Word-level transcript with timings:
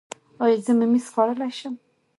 ایا 0.43 0.57
زه 0.65 0.71
ممیز 0.79 1.05
خوړلی 1.13 1.51
شم؟ 1.59 1.75